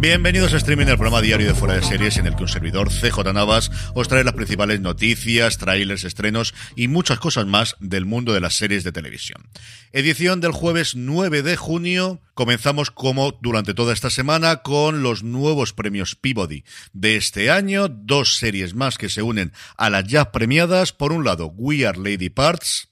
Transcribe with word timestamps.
Bienvenidos 0.00 0.54
a 0.54 0.56
Streaming, 0.56 0.86
el 0.86 0.96
programa 0.96 1.20
diario 1.20 1.46
de 1.46 1.52
Fuera 1.52 1.74
de 1.74 1.82
Series, 1.82 2.16
en 2.16 2.26
el 2.26 2.34
que 2.34 2.44
un 2.44 2.48
servidor, 2.48 2.88
CJ 2.88 3.34
Navas, 3.34 3.70
os 3.94 4.08
trae 4.08 4.24
las 4.24 4.32
principales 4.32 4.80
noticias, 4.80 5.58
trailers, 5.58 6.04
estrenos 6.04 6.54
y 6.74 6.88
muchas 6.88 7.18
cosas 7.18 7.44
más 7.44 7.76
del 7.80 8.06
mundo 8.06 8.32
de 8.32 8.40
las 8.40 8.54
series 8.54 8.82
de 8.82 8.92
televisión. 8.92 9.50
Edición 9.92 10.40
del 10.40 10.52
jueves 10.52 10.96
9 10.96 11.42
de 11.42 11.54
junio. 11.58 12.22
Comenzamos 12.32 12.90
como 12.90 13.38
durante 13.42 13.74
toda 13.74 13.92
esta 13.92 14.08
semana 14.08 14.62
con 14.62 15.02
los 15.02 15.22
nuevos 15.22 15.74
premios 15.74 16.14
Peabody 16.14 16.64
de 16.94 17.16
este 17.16 17.50
año, 17.50 17.88
dos 17.88 18.38
series 18.38 18.74
más 18.74 18.96
que 18.96 19.10
se 19.10 19.20
unen 19.20 19.52
a 19.76 19.90
las 19.90 20.06
ya 20.06 20.32
premiadas. 20.32 20.94
Por 20.94 21.12
un 21.12 21.26
lado, 21.26 21.52
We 21.54 21.86
Are 21.86 21.98
Lady 21.98 22.30
Parts, 22.30 22.89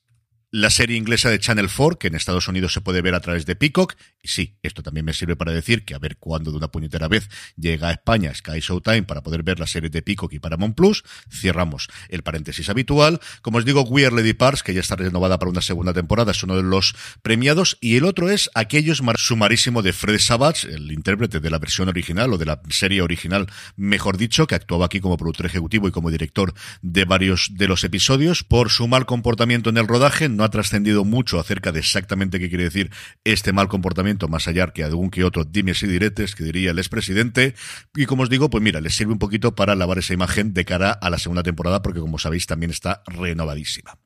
la 0.50 0.70
serie 0.70 0.96
inglesa 0.96 1.28
de 1.28 1.38
Channel 1.38 1.68
4, 1.74 1.98
que 1.98 2.08
en 2.08 2.14
Estados 2.14 2.48
Unidos 2.48 2.72
se 2.72 2.80
puede 2.80 3.02
ver 3.02 3.14
a 3.14 3.20
través 3.20 3.44
de 3.44 3.54
Peacock. 3.54 3.94
Y 4.22 4.28
sí, 4.28 4.56
esto 4.62 4.82
también 4.82 5.04
me 5.04 5.12
sirve 5.12 5.36
para 5.36 5.52
decir 5.52 5.84
que 5.84 5.94
a 5.94 5.98
ver 5.98 6.16
cuándo 6.16 6.50
de 6.50 6.56
una 6.56 6.68
puñetera 6.68 7.06
vez 7.08 7.28
llega 7.56 7.88
a 7.88 7.92
España 7.92 8.34
Sky 8.34 8.60
Showtime 8.60 9.02
para 9.02 9.22
poder 9.22 9.42
ver 9.42 9.60
la 9.60 9.66
serie 9.66 9.90
de 9.90 10.00
Peacock 10.00 10.32
y 10.32 10.38
Paramount 10.38 10.74
Plus. 10.74 11.04
Cerramos 11.30 11.88
el 12.08 12.22
paréntesis 12.22 12.68
habitual. 12.70 13.20
Como 13.42 13.58
os 13.58 13.64
digo, 13.64 13.82
Weird 13.82 14.14
Lady 14.14 14.32
Parts, 14.32 14.62
que 14.62 14.72
ya 14.72 14.80
está 14.80 14.96
renovada 14.96 15.38
para 15.38 15.50
una 15.50 15.60
segunda 15.60 15.92
temporada, 15.92 16.30
es 16.32 16.42
uno 16.42 16.56
de 16.56 16.62
los 16.62 16.94
premiados. 17.22 17.76
Y 17.80 17.96
el 17.96 18.04
otro 18.04 18.30
es 18.30 18.50
Aquellos 18.54 19.02
sumarísimo 19.16 19.82
de 19.82 19.92
Fred 19.92 20.18
Savage, 20.18 20.68
el 20.68 20.90
intérprete 20.92 21.40
de 21.40 21.50
la 21.50 21.58
versión 21.58 21.88
original 21.88 22.32
o 22.32 22.38
de 22.38 22.46
la 22.46 22.60
serie 22.70 23.02
original, 23.02 23.46
mejor 23.76 24.16
dicho, 24.16 24.46
que 24.46 24.54
actuaba 24.54 24.86
aquí 24.86 25.00
como 25.00 25.16
productor 25.18 25.46
ejecutivo 25.46 25.88
y 25.88 25.90
como 25.90 26.10
director 26.10 26.54
de 26.80 27.04
varios 27.04 27.50
de 27.52 27.68
los 27.68 27.84
episodios. 27.84 28.44
Por 28.44 28.70
su 28.70 28.88
mal 28.88 29.04
comportamiento 29.04 29.70
en 29.70 29.76
el 29.76 29.86
rodaje, 29.86 30.28
no 30.38 30.44
ha 30.44 30.50
trascendido 30.50 31.04
mucho 31.04 31.40
acerca 31.40 31.72
de 31.72 31.80
exactamente 31.80 32.38
qué 32.38 32.48
quiere 32.48 32.64
decir 32.64 32.90
este 33.24 33.52
mal 33.52 33.66
comportamiento, 33.66 34.28
más 34.28 34.46
allá 34.46 34.68
que 34.68 34.84
algún 34.84 35.10
que 35.10 35.24
otro 35.24 35.44
dimes 35.44 35.82
y 35.82 35.88
diretes 35.88 36.36
que 36.36 36.44
diría 36.44 36.70
el 36.70 36.78
expresidente. 36.78 37.56
Y 37.94 38.06
como 38.06 38.22
os 38.22 38.30
digo, 38.30 38.48
pues 38.48 38.62
mira, 38.62 38.80
les 38.80 38.94
sirve 38.94 39.12
un 39.12 39.18
poquito 39.18 39.56
para 39.56 39.74
lavar 39.74 39.98
esa 39.98 40.14
imagen 40.14 40.54
de 40.54 40.64
cara 40.64 40.92
a 40.92 41.10
la 41.10 41.18
segunda 41.18 41.42
temporada, 41.42 41.82
porque 41.82 42.00
como 42.00 42.18
sabéis 42.18 42.46
también 42.46 42.70
está 42.70 43.02
renovadísima. 43.06 43.98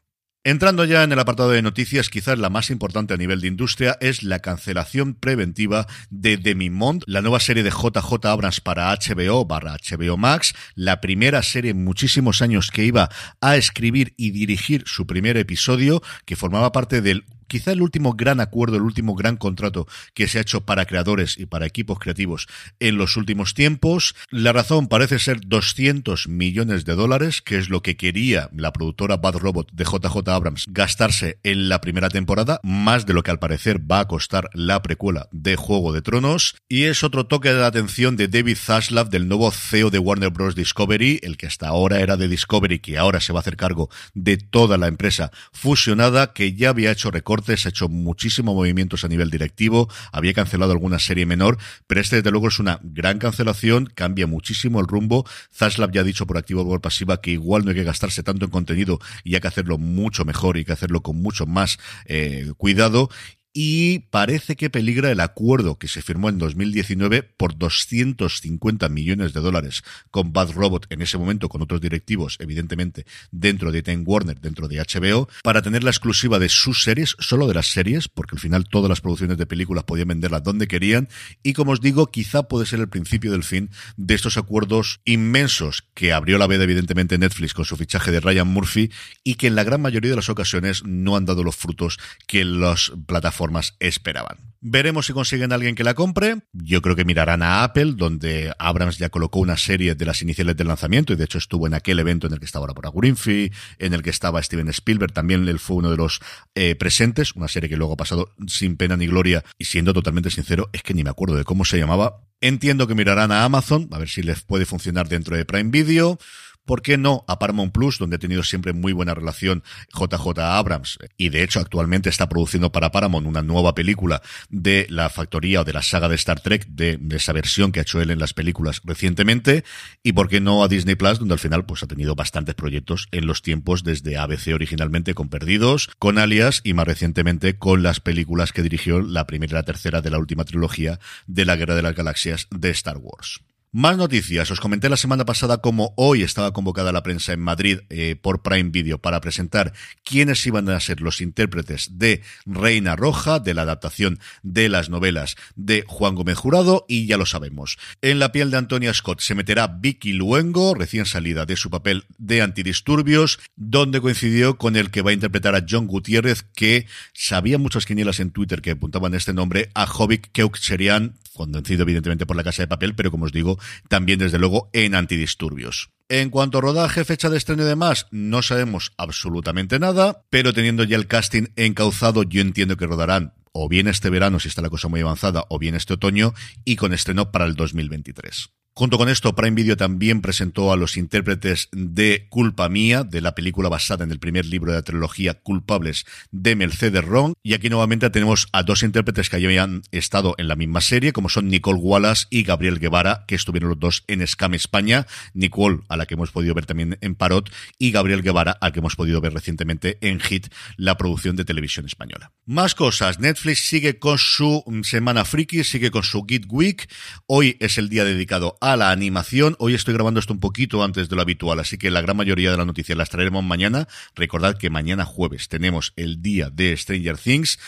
Entrando 0.44 0.84
ya 0.84 1.04
en 1.04 1.12
el 1.12 1.20
apartado 1.20 1.50
de 1.50 1.62
noticias, 1.62 2.08
quizás 2.08 2.36
la 2.36 2.50
más 2.50 2.70
importante 2.70 3.14
a 3.14 3.16
nivel 3.16 3.40
de 3.40 3.46
industria 3.46 3.96
es 4.00 4.24
la 4.24 4.40
cancelación 4.40 5.14
preventiva 5.14 5.86
de 6.10 6.36
Demimond, 6.36 7.04
la 7.06 7.22
nueva 7.22 7.38
serie 7.38 7.62
de 7.62 7.70
JJ 7.70 8.26
Abrams 8.26 8.60
para 8.60 8.92
HBO 8.92 9.44
barra 9.44 9.76
HBO 9.76 10.16
Max, 10.16 10.52
la 10.74 11.00
primera 11.00 11.44
serie 11.44 11.70
en 11.70 11.84
muchísimos 11.84 12.42
años 12.42 12.72
que 12.72 12.82
iba 12.82 13.08
a 13.40 13.54
escribir 13.54 14.14
y 14.16 14.32
dirigir 14.32 14.82
su 14.84 15.06
primer 15.06 15.36
episodio, 15.36 16.02
que 16.24 16.34
formaba 16.34 16.72
parte 16.72 17.02
del 17.02 17.24
quizá 17.52 17.72
el 17.72 17.82
último 17.82 18.14
gran 18.14 18.40
acuerdo, 18.40 18.76
el 18.76 18.82
último 18.82 19.14
gran 19.14 19.36
contrato 19.36 19.86
que 20.14 20.26
se 20.26 20.38
ha 20.38 20.40
hecho 20.40 20.62
para 20.62 20.86
creadores 20.86 21.36
y 21.36 21.44
para 21.44 21.66
equipos 21.66 21.98
creativos 21.98 22.48
en 22.80 22.96
los 22.96 23.18
últimos 23.18 23.52
tiempos. 23.52 24.14
La 24.30 24.54
razón 24.54 24.88
parece 24.88 25.18
ser 25.18 25.38
200 25.44 26.28
millones 26.28 26.86
de 26.86 26.94
dólares, 26.94 27.42
que 27.42 27.58
es 27.58 27.68
lo 27.68 27.82
que 27.82 27.98
quería 27.98 28.48
la 28.56 28.72
productora 28.72 29.18
Bad 29.18 29.34
Robot 29.34 29.70
de 29.70 29.84
JJ 29.84 30.30
Abrams 30.30 30.64
gastarse 30.68 31.40
en 31.42 31.68
la 31.68 31.82
primera 31.82 32.08
temporada, 32.08 32.58
más 32.62 33.04
de 33.04 33.12
lo 33.12 33.22
que 33.22 33.30
al 33.30 33.38
parecer 33.38 33.78
va 33.78 34.00
a 34.00 34.08
costar 34.08 34.48
la 34.54 34.80
precuela 34.80 35.28
de 35.30 35.56
Juego 35.56 35.92
de 35.92 36.00
Tronos. 36.00 36.56
Y 36.70 36.84
es 36.84 37.04
otro 37.04 37.26
toque 37.26 37.52
de 37.52 37.66
atención 37.66 38.16
de 38.16 38.28
David 38.28 38.56
Zaslav, 38.56 39.10
del 39.10 39.28
nuevo 39.28 39.50
CEO 39.50 39.90
de 39.90 39.98
Warner 39.98 40.30
Bros. 40.30 40.54
Discovery, 40.54 41.20
el 41.22 41.36
que 41.36 41.48
hasta 41.48 41.68
ahora 41.68 42.00
era 42.00 42.16
de 42.16 42.28
Discovery, 42.28 42.78
que 42.78 42.96
ahora 42.96 43.20
se 43.20 43.34
va 43.34 43.40
a 43.40 43.42
hacer 43.42 43.58
cargo 43.58 43.90
de 44.14 44.38
toda 44.38 44.78
la 44.78 44.86
empresa 44.86 45.30
fusionada, 45.52 46.32
que 46.32 46.54
ya 46.54 46.70
había 46.70 46.90
hecho 46.90 47.10
recortes 47.10 47.41
ha 47.48 47.68
hecho 47.68 47.88
muchísimos 47.88 48.54
movimientos 48.54 49.04
a 49.04 49.08
nivel 49.08 49.30
directivo, 49.30 49.88
había 50.12 50.32
cancelado 50.32 50.72
alguna 50.72 50.98
serie 50.98 51.26
menor, 51.26 51.58
pero 51.86 52.00
este 52.00 52.16
desde 52.16 52.30
luego 52.30 52.48
es 52.48 52.58
una 52.58 52.80
gran 52.82 53.18
cancelación, 53.18 53.86
cambia 53.94 54.26
muchísimo 54.26 54.80
el 54.80 54.86
rumbo. 54.86 55.26
Zaslav 55.52 55.90
ya 55.92 56.02
ha 56.02 56.04
dicho 56.04 56.26
por 56.26 56.38
activo 56.38 56.62
o 56.62 56.68
por 56.68 56.80
pasiva 56.80 57.20
que 57.20 57.32
igual 57.32 57.64
no 57.64 57.70
hay 57.70 57.76
que 57.76 57.84
gastarse 57.84 58.22
tanto 58.22 58.44
en 58.44 58.50
contenido 58.50 58.98
y 59.24 59.34
hay 59.34 59.40
que 59.40 59.48
hacerlo 59.48 59.78
mucho 59.78 60.24
mejor 60.24 60.56
y 60.56 60.60
hay 60.60 60.64
que 60.64 60.72
hacerlo 60.72 61.02
con 61.02 61.20
mucho 61.20 61.46
más 61.46 61.78
eh, 62.06 62.52
cuidado 62.56 63.08
y 63.52 64.00
parece 64.10 64.56
que 64.56 64.70
peligra 64.70 65.10
el 65.10 65.20
acuerdo 65.20 65.78
que 65.78 65.88
se 65.88 66.00
firmó 66.00 66.28
en 66.28 66.38
2019 66.38 67.22
por 67.22 67.58
250 67.58 68.88
millones 68.88 69.32
de 69.34 69.40
dólares 69.40 69.82
con 70.10 70.32
Bad 70.32 70.52
Robot 70.52 70.86
en 70.90 71.02
ese 71.02 71.18
momento 71.18 71.48
con 71.48 71.60
otros 71.60 71.80
directivos, 71.80 72.36
evidentemente 72.40 73.04
dentro 73.30 73.70
de 73.70 73.82
Time 73.82 74.04
Warner, 74.06 74.40
dentro 74.40 74.68
de 74.68 74.78
HBO, 74.78 75.28
para 75.42 75.60
tener 75.60 75.84
la 75.84 75.90
exclusiva 75.90 76.38
de 76.38 76.48
sus 76.48 76.82
series, 76.82 77.14
solo 77.18 77.46
de 77.46 77.54
las 77.54 77.66
series, 77.66 78.08
porque 78.08 78.36
al 78.36 78.40
final 78.40 78.68
todas 78.68 78.88
las 78.88 79.00
producciones 79.00 79.36
de 79.36 79.46
películas 79.46 79.84
podían 79.84 80.08
venderlas 80.08 80.42
donde 80.42 80.66
querían. 80.66 81.08
Y 81.42 81.52
como 81.52 81.72
os 81.72 81.80
digo, 81.80 82.06
quizá 82.10 82.44
puede 82.44 82.66
ser 82.66 82.80
el 82.80 82.88
principio 82.88 83.32
del 83.32 83.44
fin 83.44 83.70
de 83.96 84.14
estos 84.14 84.38
acuerdos 84.38 85.00
inmensos 85.04 85.84
que 85.94 86.12
abrió 86.12 86.38
la 86.38 86.46
veda 86.46 86.64
evidentemente 86.64 87.18
Netflix 87.18 87.52
con 87.52 87.64
su 87.64 87.76
fichaje 87.76 88.10
de 88.10 88.20
Ryan 88.20 88.48
Murphy 88.48 88.90
y 89.24 89.34
que 89.34 89.48
en 89.48 89.56
la 89.56 89.64
gran 89.64 89.82
mayoría 89.82 90.10
de 90.10 90.16
las 90.16 90.30
ocasiones 90.30 90.84
no 90.84 91.16
han 91.16 91.26
dado 91.26 91.44
los 91.44 91.56
frutos 91.56 91.98
que 92.26 92.44
las 92.44 92.92
plataformas 93.06 93.41
esperaban. 93.78 94.52
Veremos 94.64 95.06
si 95.06 95.12
consiguen 95.12 95.50
a 95.50 95.56
alguien 95.56 95.74
que 95.74 95.82
la 95.82 95.94
compre. 95.94 96.36
Yo 96.52 96.82
creo 96.82 96.94
que 96.94 97.04
mirarán 97.04 97.42
a 97.42 97.64
Apple, 97.64 97.94
donde 97.96 98.52
Abrams 98.60 98.96
ya 98.96 99.08
colocó 99.08 99.40
una 99.40 99.56
serie 99.56 99.96
de 99.96 100.06
las 100.06 100.22
iniciales 100.22 100.56
del 100.56 100.68
lanzamiento 100.68 101.12
y 101.12 101.16
de 101.16 101.24
hecho 101.24 101.38
estuvo 101.38 101.66
en 101.66 101.74
aquel 101.74 101.98
evento 101.98 102.28
en 102.28 102.34
el 102.34 102.38
que 102.38 102.44
estaba 102.44 102.62
ahora 102.62 102.74
por 102.74 102.94
Greenfield, 102.94 103.52
en 103.78 103.92
el 103.92 104.02
que 104.02 104.10
estaba 104.10 104.40
Steven 104.40 104.68
Spielberg, 104.68 105.12
también 105.12 105.48
él 105.48 105.58
fue 105.58 105.76
uno 105.76 105.90
de 105.90 105.96
los 105.96 106.20
eh, 106.54 106.76
presentes, 106.76 107.34
una 107.34 107.48
serie 107.48 107.68
que 107.68 107.76
luego 107.76 107.94
ha 107.94 107.96
pasado 107.96 108.32
sin 108.46 108.76
pena 108.76 108.96
ni 108.96 109.08
gloria 109.08 109.44
y 109.58 109.64
siendo 109.64 109.92
totalmente 109.92 110.30
sincero, 110.30 110.70
es 110.72 110.84
que 110.84 110.94
ni 110.94 111.02
me 111.02 111.10
acuerdo 111.10 111.34
de 111.34 111.44
cómo 111.44 111.64
se 111.64 111.78
llamaba. 111.78 112.20
Entiendo 112.40 112.86
que 112.86 112.94
mirarán 112.94 113.32
a 113.32 113.44
Amazon, 113.44 113.88
a 113.92 113.98
ver 113.98 114.08
si 114.08 114.22
les 114.22 114.42
puede 114.42 114.66
funcionar 114.66 115.08
dentro 115.08 115.36
de 115.36 115.44
Prime 115.44 115.70
Video. 115.70 116.18
¿Por 116.64 116.80
qué 116.80 116.96
no 116.96 117.24
a 117.26 117.38
Paramount 117.38 117.72
Plus, 117.72 117.98
donde 117.98 118.16
ha 118.16 118.18
tenido 118.20 118.44
siempre 118.44 118.72
muy 118.72 118.92
buena 118.92 119.14
relación 119.14 119.64
JJ 119.92 120.38
Abrams? 120.38 120.98
Y 121.16 121.30
de 121.30 121.42
hecho 121.42 121.58
actualmente 121.58 122.08
está 122.08 122.28
produciendo 122.28 122.70
para 122.70 122.92
Paramount 122.92 123.26
una 123.26 123.42
nueva 123.42 123.74
película 123.74 124.22
de 124.48 124.86
la 124.88 125.10
factoría 125.10 125.62
o 125.62 125.64
de 125.64 125.72
la 125.72 125.82
saga 125.82 126.08
de 126.08 126.14
Star 126.14 126.40
Trek, 126.40 126.66
de, 126.68 127.00
esa 127.10 127.32
versión 127.32 127.72
que 127.72 127.80
ha 127.80 127.82
hecho 127.82 128.00
él 128.00 128.10
en 128.10 128.20
las 128.20 128.32
películas 128.32 128.80
recientemente. 128.84 129.64
Y 130.02 130.12
por 130.12 130.28
qué 130.28 130.40
no 130.40 130.62
a 130.62 130.68
Disney 130.68 130.94
Plus, 130.94 131.18
donde 131.18 131.34
al 131.34 131.40
final 131.40 131.66
pues 131.66 131.82
ha 131.82 131.88
tenido 131.88 132.14
bastantes 132.14 132.54
proyectos 132.54 133.08
en 133.10 133.26
los 133.26 133.42
tiempos 133.42 133.82
desde 133.82 134.16
ABC 134.16 134.54
originalmente 134.54 135.14
con 135.14 135.28
Perdidos, 135.28 135.90
con 135.98 136.18
Alias 136.18 136.60
y 136.62 136.74
más 136.74 136.86
recientemente 136.86 137.58
con 137.58 137.82
las 137.82 138.00
películas 138.00 138.52
que 138.52 138.62
dirigió 138.62 139.00
la 139.00 139.26
primera 139.26 139.52
y 139.52 139.54
la 139.54 139.64
tercera 139.64 140.00
de 140.00 140.10
la 140.10 140.18
última 140.18 140.44
trilogía 140.44 141.00
de 141.26 141.44
la 141.44 141.56
Guerra 141.56 141.74
de 141.74 141.82
las 141.82 141.94
Galaxias 141.94 142.46
de 142.50 142.70
Star 142.70 142.98
Wars. 142.98 143.40
Más 143.74 143.96
noticias. 143.96 144.50
Os 144.50 144.60
comenté 144.60 144.90
la 144.90 144.98
semana 144.98 145.24
pasada 145.24 145.62
cómo 145.62 145.94
hoy 145.96 146.22
estaba 146.22 146.52
convocada 146.52 146.92
la 146.92 147.02
prensa 147.02 147.32
en 147.32 147.40
Madrid 147.40 147.78
eh, 147.88 148.16
por 148.20 148.42
Prime 148.42 148.68
Video 148.68 148.98
para 148.98 149.22
presentar 149.22 149.72
quiénes 150.04 150.46
iban 150.46 150.68
a 150.68 150.78
ser 150.78 151.00
los 151.00 151.22
intérpretes 151.22 151.96
de 151.96 152.20
Reina 152.44 152.96
Roja, 152.96 153.40
de 153.40 153.54
la 153.54 153.62
adaptación 153.62 154.18
de 154.42 154.68
las 154.68 154.90
novelas 154.90 155.36
de 155.56 155.86
Juan 155.88 156.16
Gómez 156.16 156.36
Jurado, 156.36 156.84
y 156.86 157.06
ya 157.06 157.16
lo 157.16 157.24
sabemos. 157.24 157.78
En 158.02 158.18
la 158.18 158.30
piel 158.30 158.50
de 158.50 158.58
Antonia 158.58 158.92
Scott 158.92 159.20
se 159.20 159.34
meterá 159.34 159.68
Vicky 159.68 160.12
Luengo, 160.12 160.74
recién 160.74 161.06
salida 161.06 161.46
de 161.46 161.56
su 161.56 161.70
papel 161.70 162.04
de 162.18 162.42
antidisturbios, 162.42 163.40
donde 163.56 164.02
coincidió 164.02 164.58
con 164.58 164.76
el 164.76 164.90
que 164.90 165.00
va 165.00 165.12
a 165.12 165.14
interpretar 165.14 165.54
a 165.54 165.64
John 165.66 165.86
Gutiérrez, 165.86 166.42
que 166.54 166.86
sabía 167.14 167.56
muchas 167.56 167.86
quinielas 167.86 168.20
en 168.20 168.32
Twitter 168.32 168.60
que 168.60 168.72
apuntaban 168.72 169.14
este 169.14 169.32
nombre, 169.32 169.70
a 169.72 169.86
Jovic 169.86 170.30
Keukcherian, 170.32 171.14
convencido 171.34 171.82
evidentemente 171.82 172.26
por 172.26 172.36
la 172.36 172.44
Casa 172.44 172.62
de 172.62 172.68
Papel, 172.68 172.94
pero 172.94 173.10
como 173.10 173.26
os 173.26 173.32
digo, 173.32 173.58
también 173.88 174.18
desde 174.18 174.38
luego 174.38 174.70
en 174.72 174.94
antidisturbios. 174.94 175.90
En 176.08 176.30
cuanto 176.30 176.58
a 176.58 176.60
rodaje, 176.60 177.04
fecha 177.04 177.30
de 177.30 177.38
estreno 177.38 177.62
y 177.62 177.66
demás, 177.66 178.06
no 178.10 178.42
sabemos 178.42 178.92
absolutamente 178.96 179.78
nada, 179.78 180.24
pero 180.30 180.52
teniendo 180.52 180.84
ya 180.84 180.96
el 180.96 181.06
casting 181.06 181.46
encauzado, 181.56 182.22
yo 182.22 182.40
entiendo 182.40 182.76
que 182.76 182.86
rodarán 182.86 183.34
o 183.52 183.68
bien 183.68 183.86
este 183.86 184.10
verano 184.10 184.40
si 184.40 184.48
está 184.48 184.62
la 184.62 184.70
cosa 184.70 184.88
muy 184.88 185.00
avanzada, 185.00 185.44
o 185.48 185.58
bien 185.58 185.74
este 185.74 185.94
otoño, 185.94 186.32
y 186.64 186.76
con 186.76 186.92
estreno 186.92 187.30
para 187.30 187.44
el 187.44 187.54
2023. 187.54 188.50
Junto 188.74 188.96
con 188.96 189.10
esto, 189.10 189.34
Prime 189.34 189.54
Video 189.54 189.76
también 189.76 190.22
presentó 190.22 190.72
a 190.72 190.78
los 190.78 190.96
intérpretes 190.96 191.68
de 191.72 192.26
Culpa 192.30 192.70
Mía, 192.70 193.04
de 193.04 193.20
la 193.20 193.34
película 193.34 193.68
basada 193.68 194.02
en 194.02 194.10
el 194.10 194.18
primer 194.18 194.46
libro 194.46 194.72
de 194.72 194.78
la 194.78 194.82
trilogía 194.82 195.34
Culpables 195.34 196.06
de 196.30 196.56
Mercedes 196.56 197.04
Ron. 197.04 197.34
Y 197.42 197.52
aquí 197.52 197.68
nuevamente 197.68 198.08
tenemos 198.08 198.48
a 198.50 198.62
dos 198.62 198.82
intérpretes 198.82 199.28
que 199.28 199.36
habían 199.36 199.82
estado 199.90 200.34
en 200.38 200.48
la 200.48 200.56
misma 200.56 200.80
serie, 200.80 201.12
como 201.12 201.28
son 201.28 201.48
Nicole 201.48 201.80
Wallace 201.80 202.26
y 202.30 202.44
Gabriel 202.44 202.78
Guevara, 202.78 203.26
que 203.28 203.34
estuvieron 203.34 203.68
los 203.68 203.78
dos 203.78 204.04
en 204.06 204.26
Scam 204.26 204.54
España. 204.54 205.06
Nicole, 205.34 205.80
a 205.90 205.98
la 205.98 206.06
que 206.06 206.14
hemos 206.14 206.30
podido 206.30 206.54
ver 206.54 206.64
también 206.64 206.96
en 207.02 207.14
Parot, 207.14 207.52
y 207.78 207.90
Gabriel 207.90 208.22
Guevara, 208.22 208.52
al 208.52 208.72
que 208.72 208.78
hemos 208.78 208.96
podido 208.96 209.20
ver 209.20 209.34
recientemente 209.34 209.98
en 210.00 210.18
Hit, 210.18 210.46
la 210.78 210.96
producción 210.96 211.36
de 211.36 211.44
televisión 211.44 211.84
española. 211.84 212.32
Más 212.46 212.74
cosas. 212.74 213.20
Netflix 213.20 213.68
sigue 213.68 213.98
con 213.98 214.16
su 214.16 214.64
Semana 214.82 215.26
Friki, 215.26 215.62
sigue 215.62 215.90
con 215.90 216.04
su 216.04 216.24
Git 216.24 216.46
Week. 216.48 216.90
Hoy 217.26 217.58
es 217.60 217.76
el 217.76 217.90
día 217.90 218.04
dedicado 218.04 218.56
a 218.62 218.76
la 218.76 218.92
animación. 218.92 219.56
Hoy 219.58 219.74
estoy 219.74 219.92
grabando 219.92 220.20
esto 220.20 220.32
un 220.32 220.38
poquito 220.38 220.84
antes 220.84 221.08
de 221.08 221.16
lo 221.16 221.22
habitual, 221.22 221.58
así 221.58 221.78
que 221.78 221.90
la 221.90 222.00
gran 222.00 222.16
mayoría 222.16 222.52
de 222.52 222.56
las 222.56 222.66
noticias 222.66 222.96
las 222.96 223.10
traeremos 223.10 223.42
mañana. 223.42 223.88
Recordad 224.14 224.56
que 224.56 224.70
mañana 224.70 225.04
jueves 225.04 225.48
tenemos 225.48 225.92
el 225.96 226.22
día 226.22 226.48
de 226.48 226.76
Stranger 226.76 227.18
Things. 227.18 227.58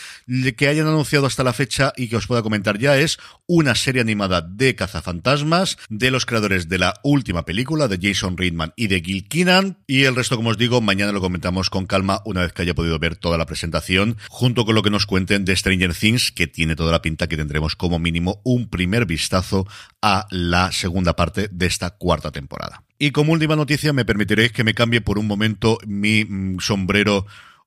Que 0.55 0.69
hayan 0.69 0.87
anunciado 0.87 1.25
hasta 1.25 1.43
la 1.43 1.51
fecha 1.51 1.91
y 1.97 2.07
que 2.07 2.15
os 2.15 2.27
pueda 2.27 2.41
comentar 2.41 2.79
ya 2.79 2.97
es 2.97 3.17
una 3.45 3.75
serie 3.75 4.01
animada 4.01 4.41
de 4.41 4.75
cazafantasmas 4.75 5.77
de 5.89 6.11
los 6.11 6.25
creadores 6.25 6.69
de 6.69 6.77
la 6.77 6.93
última 7.03 7.43
película 7.43 7.89
de 7.89 7.99
Jason 8.01 8.37
Reitman 8.37 8.71
y 8.77 8.87
de 8.87 9.01
Gil 9.01 9.27
Keenan. 9.27 9.77
Y 9.87 10.05
el 10.05 10.15
resto, 10.15 10.37
como 10.37 10.51
os 10.51 10.57
digo, 10.57 10.79
mañana 10.79 11.11
lo 11.11 11.19
comentamos 11.19 11.69
con 11.69 11.87
calma 11.87 12.21
una 12.23 12.41
vez 12.41 12.53
que 12.53 12.61
haya 12.61 12.73
podido 12.73 12.97
ver 12.99 13.17
toda 13.17 13.37
la 13.37 13.45
presentación, 13.45 14.15
junto 14.29 14.65
con 14.65 14.75
lo 14.75 14.81
que 14.81 14.91
nos 14.91 15.05
cuenten 15.05 15.43
de 15.43 15.57
Stranger 15.57 15.93
Things, 15.93 16.31
que 16.31 16.47
tiene 16.47 16.77
toda 16.77 16.93
la 16.93 17.01
pinta 17.01 17.27
que 17.27 17.35
tendremos 17.35 17.75
como 17.75 17.99
mínimo 17.99 18.39
un 18.45 18.69
primer 18.69 19.05
vistazo 19.05 19.67
a 20.07 20.27
la 20.29 20.71
segunda 20.71 21.15
parte 21.15 21.49
de 21.51 21.65
esta 21.65 21.89
cuarta 21.89 22.31
temporada. 22.31 22.83
Y 22.99 23.09
como 23.09 23.33
última 23.33 23.55
noticia, 23.55 23.91
me 23.91 24.05
permitiréis 24.05 24.51
que 24.51 24.63
me 24.63 24.75
cambie 24.75 25.01
por 25.01 25.17
un 25.17 25.25
momento 25.25 25.79
mi 25.87 26.23
mm, 26.23 26.59
sombrero 26.59 27.25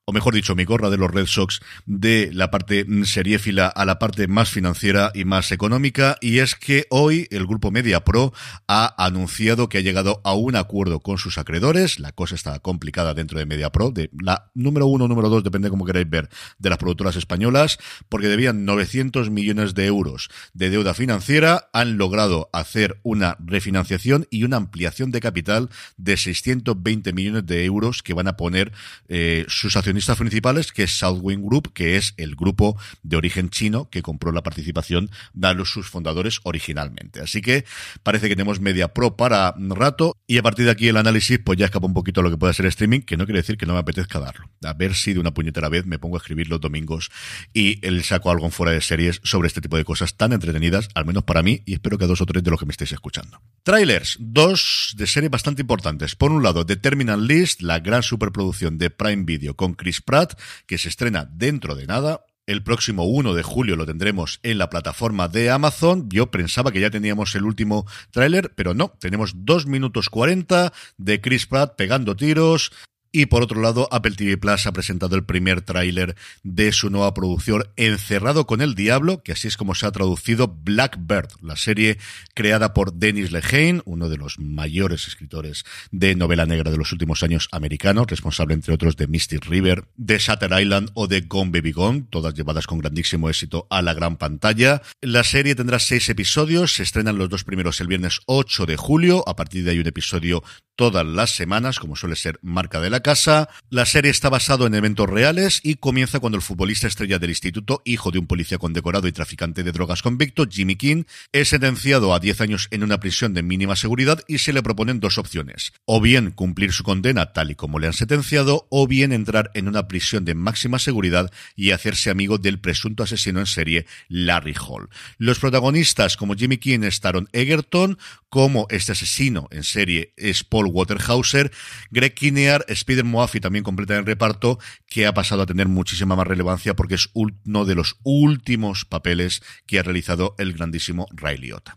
o 0.08 0.12
mejor 0.12 0.32
dicho, 0.32 0.54
mi 0.54 0.64
gorra 0.64 0.88
de 0.88 0.96
los 0.96 1.10
Red 1.10 1.26
Sox, 1.26 1.60
de 1.84 2.30
la 2.32 2.50
parte 2.50 2.86
seriéfila 3.04 3.66
a 3.66 3.84
la 3.84 3.98
parte 3.98 4.26
más 4.26 4.48
financiera 4.48 5.10
y 5.12 5.26
más 5.26 5.52
económica, 5.52 6.16
y 6.22 6.38
es 6.38 6.54
que 6.54 6.86
hoy 6.88 7.28
el 7.30 7.46
grupo 7.46 7.70
Media 7.70 8.04
Pro 8.04 8.32
ha 8.66 9.04
anunciado 9.04 9.68
que 9.68 9.76
ha 9.76 9.80
llegado 9.82 10.22
a 10.24 10.32
un 10.32 10.56
acuerdo 10.56 11.00
con 11.00 11.18
sus 11.18 11.36
acreedores. 11.36 11.98
La 11.98 12.12
cosa 12.12 12.36
está 12.36 12.58
complicada 12.60 13.12
dentro 13.12 13.38
de 13.38 13.44
Media 13.44 13.68
Pro, 13.70 13.90
de 13.90 14.08
la 14.18 14.50
número 14.54 14.86
uno 14.86 15.08
número 15.08 15.28
dos, 15.28 15.44
depende 15.44 15.68
como 15.68 15.84
queráis 15.84 16.08
ver, 16.08 16.30
de 16.58 16.70
las 16.70 16.78
productoras 16.78 17.16
españolas, 17.16 17.76
porque 18.08 18.28
debían 18.28 18.64
900 18.64 19.28
millones 19.28 19.74
de 19.74 19.84
euros 19.84 20.30
de 20.54 20.70
deuda 20.70 20.94
financiera, 20.94 21.68
han 21.74 21.98
logrado 21.98 22.48
hacer 22.54 22.98
una 23.02 23.36
refinanciación 23.40 24.26
y 24.30 24.44
una 24.44 24.56
ampliación 24.56 25.10
de 25.10 25.20
capital 25.20 25.68
de 25.98 26.16
620 26.16 27.12
millones 27.12 27.44
de 27.44 27.66
euros 27.66 28.02
que 28.02 28.14
van 28.14 28.28
a 28.28 28.38
poner 28.38 28.72
eh, 29.08 29.44
sus 29.48 29.76
accionistas 29.76 29.97
principales, 30.18 30.72
que 30.72 30.84
es 30.84 30.98
Southwind 30.98 31.44
Group, 31.44 31.72
que 31.72 31.96
es 31.96 32.14
el 32.16 32.34
grupo 32.36 32.76
de 33.02 33.16
origen 33.16 33.50
chino 33.50 33.90
que 33.90 34.02
compró 34.02 34.32
la 34.32 34.42
participación 34.42 35.10
de 35.34 35.48
sus 35.64 35.88
fundadores 35.88 36.40
originalmente. 36.44 37.20
Así 37.20 37.40
que 37.40 37.64
parece 38.02 38.28
que 38.28 38.36
tenemos 38.36 38.60
media 38.60 38.88
pro 38.88 39.16
para 39.16 39.54
rato 39.56 40.16
y 40.26 40.38
a 40.38 40.42
partir 40.42 40.66
de 40.66 40.70
aquí 40.70 40.88
el 40.88 40.96
análisis 40.96 41.38
pues 41.38 41.58
ya 41.58 41.66
escapa 41.66 41.86
un 41.86 41.94
poquito 41.94 42.20
a 42.20 42.24
lo 42.24 42.30
que 42.30 42.36
puede 42.36 42.52
ser 42.54 42.66
streaming, 42.66 43.00
que 43.00 43.16
no 43.16 43.24
quiere 43.24 43.40
decir 43.40 43.56
que 43.56 43.66
no 43.66 43.72
me 43.72 43.80
apetezca 43.80 44.20
darlo. 44.20 44.48
A 44.64 44.72
ver 44.74 44.94
si 44.94 45.14
de 45.14 45.20
una 45.20 45.32
puñetera 45.32 45.68
vez 45.68 45.86
me 45.86 45.98
pongo 45.98 46.16
a 46.16 46.18
escribir 46.18 46.48
los 46.48 46.60
domingos 46.60 47.10
y 47.52 47.84
el 47.86 48.04
saco 48.04 48.30
algo 48.30 48.44
en 48.44 48.52
fuera 48.52 48.72
de 48.72 48.80
series 48.80 49.20
sobre 49.24 49.48
este 49.48 49.60
tipo 49.60 49.76
de 49.76 49.84
cosas 49.84 50.16
tan 50.16 50.32
entretenidas, 50.32 50.88
al 50.94 51.06
menos 51.06 51.24
para 51.24 51.42
mí, 51.42 51.62
y 51.66 51.74
espero 51.74 51.98
que 51.98 52.04
a 52.04 52.08
dos 52.08 52.20
o 52.20 52.26
tres 52.26 52.42
de 52.44 52.50
los 52.50 52.60
que 52.60 52.66
me 52.66 52.72
estéis 52.72 52.92
escuchando. 52.92 53.40
Trailers, 53.62 54.16
dos 54.20 54.94
de 54.96 55.06
series 55.06 55.30
bastante 55.30 55.62
importantes. 55.62 56.14
Por 56.14 56.32
un 56.32 56.42
lado, 56.42 56.64
The 56.64 56.76
Terminal 56.76 57.26
List, 57.26 57.62
la 57.62 57.80
gran 57.80 58.02
superproducción 58.02 58.78
de 58.78 58.90
Prime 58.90 59.24
Video 59.24 59.54
con 59.54 59.74
Chris 59.74 59.87
Pratt, 60.04 60.38
que 60.66 60.78
se 60.78 60.88
estrena 60.88 61.28
dentro 61.30 61.74
de 61.74 61.86
nada. 61.86 62.24
El 62.46 62.62
próximo 62.62 63.04
1 63.04 63.34
de 63.34 63.42
julio 63.42 63.76
lo 63.76 63.84
tendremos 63.84 64.40
en 64.42 64.56
la 64.56 64.70
plataforma 64.70 65.28
de 65.28 65.50
Amazon. 65.50 66.08
Yo 66.08 66.30
pensaba 66.30 66.72
que 66.72 66.80
ya 66.80 66.88
teníamos 66.88 67.34
el 67.34 67.44
último 67.44 67.86
tráiler, 68.10 68.54
pero 68.54 68.72
no. 68.72 68.88
Tenemos 69.00 69.32
2 69.44 69.66
minutos 69.66 70.08
40 70.08 70.72
de 70.96 71.20
Chris 71.20 71.46
Pratt 71.46 71.76
pegando 71.76 72.16
tiros, 72.16 72.72
y 73.12 73.26
por 73.26 73.42
otro 73.42 73.60
lado, 73.60 73.88
Apple 73.90 74.16
TV 74.16 74.36
Plus 74.36 74.66
ha 74.66 74.72
presentado 74.72 75.16
el 75.16 75.24
primer 75.24 75.62
tráiler 75.62 76.16
de 76.42 76.72
su 76.72 76.90
nueva 76.90 77.14
producción 77.14 77.64
Encerrado 77.76 78.46
con 78.46 78.60
el 78.60 78.74
Diablo, 78.74 79.22
que 79.22 79.32
así 79.32 79.48
es 79.48 79.56
como 79.56 79.74
se 79.74 79.86
ha 79.86 79.92
traducido 79.92 80.48
Blackbird, 80.48 81.28
la 81.42 81.56
serie 81.56 81.98
creada 82.34 82.74
por 82.74 82.94
Dennis 82.94 83.32
Lehane, 83.32 83.82
uno 83.84 84.08
de 84.08 84.16
los 84.16 84.38
mayores 84.38 85.08
escritores 85.08 85.64
de 85.90 86.14
novela 86.14 86.46
negra 86.46 86.70
de 86.70 86.76
los 86.76 86.92
últimos 86.92 87.22
años 87.22 87.48
americanos, 87.52 88.06
responsable 88.06 88.54
entre 88.54 88.74
otros 88.74 88.96
de 88.96 89.06
Mystic 89.06 89.46
River, 89.46 89.84
de 89.96 90.18
Shutter 90.18 90.50
Island 90.60 90.90
o 90.94 91.06
de 91.06 91.22
Gone 91.22 91.50
Baby 91.50 91.72
Gone, 91.72 92.04
todas 92.10 92.34
llevadas 92.34 92.66
con 92.66 92.78
grandísimo 92.78 93.28
éxito 93.28 93.66
a 93.70 93.82
la 93.82 93.94
gran 93.94 94.16
pantalla. 94.16 94.82
La 95.00 95.24
serie 95.24 95.54
tendrá 95.54 95.78
seis 95.78 96.08
episodios, 96.08 96.74
se 96.74 96.82
estrenan 96.82 97.18
los 97.18 97.28
dos 97.28 97.44
primeros 97.44 97.80
el 97.80 97.86
viernes 97.86 98.20
8 98.26 98.66
de 98.66 98.76
julio, 98.76 99.24
a 99.28 99.36
partir 99.36 99.64
de 99.64 99.72
ahí 99.72 99.78
un 99.78 99.86
episodio 99.86 100.42
todas 100.76 101.04
las 101.04 101.34
semanas, 101.34 101.80
como 101.80 101.96
suele 101.96 102.14
ser 102.14 102.38
marca 102.40 102.80
de 102.80 102.88
la 102.88 102.97
casa. 103.00 103.48
La 103.70 103.86
serie 103.86 104.10
está 104.10 104.28
basado 104.28 104.66
en 104.66 104.74
eventos 104.74 105.08
reales 105.08 105.60
y 105.62 105.76
comienza 105.76 106.20
cuando 106.20 106.36
el 106.36 106.42
futbolista 106.42 106.86
estrella 106.86 107.18
del 107.18 107.30
instituto, 107.30 107.82
hijo 107.84 108.10
de 108.10 108.18
un 108.18 108.26
policía 108.26 108.58
condecorado 108.58 109.08
y 109.08 109.12
traficante 109.12 109.62
de 109.62 109.72
drogas 109.72 110.02
convicto, 110.02 110.46
Jimmy 110.48 110.76
King, 110.76 111.04
es 111.32 111.48
sentenciado 111.48 112.14
a 112.14 112.20
10 112.20 112.40
años 112.40 112.68
en 112.70 112.82
una 112.82 113.00
prisión 113.00 113.34
de 113.34 113.42
mínima 113.42 113.76
seguridad 113.76 114.22
y 114.26 114.38
se 114.38 114.52
le 114.52 114.62
proponen 114.62 115.00
dos 115.00 115.18
opciones. 115.18 115.72
O 115.84 116.00
bien 116.00 116.30
cumplir 116.30 116.72
su 116.72 116.84
condena 116.84 117.32
tal 117.32 117.50
y 117.50 117.54
como 117.54 117.78
le 117.78 117.86
han 117.86 117.92
sentenciado, 117.92 118.66
o 118.70 118.86
bien 118.86 119.12
entrar 119.12 119.50
en 119.54 119.68
una 119.68 119.88
prisión 119.88 120.24
de 120.24 120.34
máxima 120.34 120.78
seguridad 120.78 121.30
y 121.56 121.72
hacerse 121.72 122.10
amigo 122.10 122.38
del 122.38 122.60
presunto 122.60 123.02
asesino 123.02 123.40
en 123.40 123.46
serie 123.46 123.86
Larry 124.08 124.54
Hall. 124.54 124.88
Los 125.18 125.38
protagonistas 125.38 126.16
como 126.16 126.34
Jimmy 126.34 126.58
King 126.58 126.80
estaron 126.82 127.28
Egerton, 127.32 127.98
como 128.28 128.66
este 128.70 128.92
asesino 128.92 129.48
en 129.50 129.64
serie 129.64 130.12
es 130.16 130.44
Paul 130.44 130.66
Waterhauser, 130.66 131.50
Greg 131.90 132.14
Kinnear, 132.14 132.64
Spider 132.88 133.04
Moafi 133.04 133.38
también 133.38 133.64
completa 133.64 133.98
el 133.98 134.06
reparto, 134.06 134.58
que 134.86 135.06
ha 135.06 135.12
pasado 135.12 135.42
a 135.42 135.46
tener 135.46 135.68
muchísima 135.68 136.16
más 136.16 136.26
relevancia 136.26 136.74
porque 136.74 136.94
es 136.94 137.10
uno 137.12 137.66
de 137.66 137.74
los 137.74 137.96
últimos 138.02 138.86
papeles 138.86 139.42
que 139.66 139.78
ha 139.78 139.82
realizado 139.82 140.34
el 140.38 140.54
grandísimo 140.54 141.06
Ray 141.10 141.36
Liotta. 141.36 141.76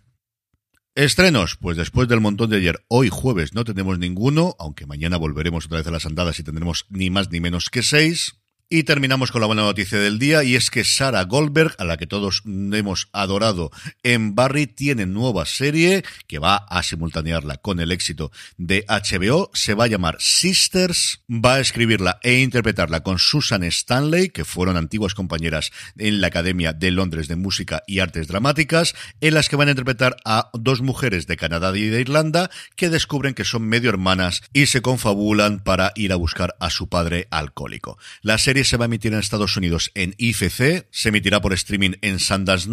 Estrenos, 0.96 1.58
pues 1.58 1.75
después 1.75 2.08
del 2.08 2.22
montón 2.22 2.50
de 2.50 2.58
ayer, 2.58 2.86
hoy 2.88 3.10
jueves 3.10 3.53
no 3.53 3.65
tenemos 3.65 4.00
ninguno, 4.00 4.56
aunque 4.58 4.86
mañana 4.86 5.18
volveremos 5.18 5.65
otra 5.65 5.80
vez 5.80 5.88
a 5.88 5.91
las 5.91 6.06
andadas 6.06 6.39
y 6.39 6.44
tendremos 6.44 6.86
ni 6.89 7.10
más 7.10 7.30
ni 7.30 7.41
menos 7.41 7.70
que 7.70 7.84
seis. 7.84 8.40
Y 8.73 8.83
terminamos 8.83 9.33
con 9.33 9.41
la 9.41 9.47
buena 9.47 9.63
noticia 9.63 9.99
del 9.99 10.17
día 10.17 10.45
y 10.45 10.55
es 10.55 10.71
que 10.71 10.85
Sarah 10.85 11.25
Goldberg, 11.25 11.75
a 11.77 11.83
la 11.83 11.97
que 11.97 12.07
todos 12.07 12.41
hemos 12.45 13.09
adorado 13.11 13.69
en 14.01 14.33
Barry, 14.33 14.65
tiene 14.65 15.05
nueva 15.05 15.45
serie 15.45 16.05
que 16.25 16.39
va 16.39 16.55
a 16.55 16.81
simultanearla 16.81 17.57
con 17.57 17.81
el 17.81 17.91
éxito 17.91 18.31
de 18.55 18.85
HBO. 18.87 19.51
Se 19.53 19.73
va 19.73 19.83
a 19.83 19.87
llamar 19.87 20.15
Sisters, 20.21 21.19
va 21.29 21.55
a 21.55 21.59
escribirla 21.59 22.19
e 22.23 22.39
interpretarla 22.39 23.03
con 23.03 23.19
Susan 23.19 23.65
Stanley, 23.65 24.29
que 24.29 24.45
fueron 24.45 24.77
antiguas 24.77 25.15
compañeras 25.15 25.71
en 25.97 26.21
la 26.21 26.27
Academia 26.27 26.71
de 26.71 26.91
Londres 26.91 27.27
de 27.27 27.35
Música 27.35 27.83
y 27.87 27.99
Artes 27.99 28.29
Dramáticas, 28.29 28.95
en 29.19 29.33
las 29.33 29.49
que 29.49 29.57
van 29.57 29.67
a 29.67 29.71
interpretar 29.71 30.15
a 30.23 30.49
dos 30.53 30.79
mujeres 30.79 31.27
de 31.27 31.35
Canadá 31.35 31.77
y 31.77 31.87
de 31.87 31.99
Irlanda 31.99 32.49
que 32.77 32.89
descubren 32.89 33.33
que 33.33 33.43
son 33.43 33.63
medio 33.63 33.89
hermanas 33.89 34.41
y 34.53 34.67
se 34.67 34.81
confabulan 34.81 35.59
para 35.59 35.91
ir 35.95 36.13
a 36.13 36.15
buscar 36.15 36.55
a 36.61 36.69
su 36.69 36.87
padre 36.87 37.27
alcohólico. 37.31 37.97
La 38.21 38.37
se 38.63 38.77
va 38.77 38.86
a 38.86 38.88
emitir 38.88 39.13
en 39.13 39.20
Estados 39.20 39.58
Unidos 39.58 39.91
en 39.96 40.15
IFC, 40.18 40.88
se 40.91 41.10
emitirá 41.10 41.41
por 41.41 41.53
streaming 41.53 41.94
en 42.01 42.20
Sundance 42.20 42.70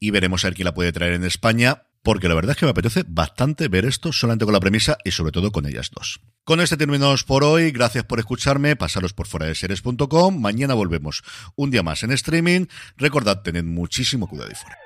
y 0.00 0.10
veremos 0.10 0.44
a 0.44 0.48
ver 0.48 0.54
quién 0.54 0.66
la 0.66 0.74
puede 0.74 0.92
traer 0.92 1.14
en 1.14 1.24
España 1.24 1.82
porque 2.02 2.28
la 2.28 2.34
verdad 2.34 2.52
es 2.52 2.56
que 2.56 2.66
me 2.66 2.70
apetece 2.70 3.04
bastante 3.06 3.68
ver 3.68 3.84
esto 3.84 4.12
solamente 4.12 4.44
con 4.44 4.52
la 4.52 4.60
premisa 4.60 4.98
y 5.04 5.12
sobre 5.12 5.32
todo 5.32 5.52
con 5.52 5.66
ellas 5.66 5.90
dos. 5.92 6.20
Con 6.44 6.60
este 6.60 6.76
terminamos 6.76 7.22
por 7.22 7.44
hoy. 7.44 7.70
Gracias 7.70 8.04
por 8.04 8.18
escucharme. 8.18 8.74
Pasaros 8.74 9.12
por 9.12 9.28
fuera 9.28 9.46
de 9.46 9.54
series.com. 9.54 10.40
Mañana 10.40 10.74
volvemos 10.74 11.22
un 11.54 11.70
día 11.70 11.84
más 11.84 12.02
en 12.02 12.10
streaming. 12.10 12.66
Recordad, 12.96 13.42
tened 13.42 13.64
muchísimo 13.64 14.28
cuidado 14.28 14.50
y 14.50 14.56
fuera. 14.56 14.76